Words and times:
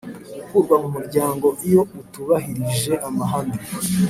gukurwa 0.33 0.75
mu 0.81 0.89
muryango 0.95 1.47
iyo 1.67 1.81
atubahirije 1.99 2.93
amahame 3.07 3.57